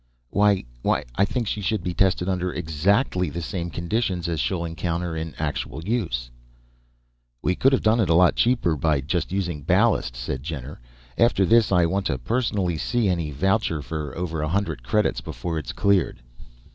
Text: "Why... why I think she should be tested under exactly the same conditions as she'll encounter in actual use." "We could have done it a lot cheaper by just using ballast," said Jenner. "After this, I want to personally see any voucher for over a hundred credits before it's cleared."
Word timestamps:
"Why... 0.31 0.63
why 0.81 1.03
I 1.13 1.25
think 1.25 1.45
she 1.45 1.61
should 1.61 1.83
be 1.83 1.93
tested 1.93 2.27
under 2.27 2.51
exactly 2.51 3.29
the 3.29 3.39
same 3.43 3.69
conditions 3.69 4.27
as 4.27 4.39
she'll 4.39 4.65
encounter 4.65 5.15
in 5.15 5.35
actual 5.37 5.83
use." 5.83 6.31
"We 7.43 7.53
could 7.53 7.71
have 7.71 7.83
done 7.83 7.99
it 7.99 8.09
a 8.09 8.15
lot 8.15 8.35
cheaper 8.35 8.75
by 8.75 9.01
just 9.01 9.31
using 9.31 9.61
ballast," 9.61 10.15
said 10.15 10.41
Jenner. 10.41 10.81
"After 11.19 11.45
this, 11.45 11.71
I 11.71 11.85
want 11.85 12.07
to 12.07 12.17
personally 12.17 12.79
see 12.79 13.09
any 13.09 13.29
voucher 13.29 13.83
for 13.83 14.17
over 14.17 14.41
a 14.41 14.49
hundred 14.49 14.81
credits 14.81 15.21
before 15.21 15.59
it's 15.59 15.71
cleared." 15.71 16.23